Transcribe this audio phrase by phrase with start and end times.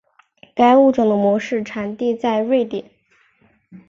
[0.55, 2.85] 该物种的模式产地在瑞典。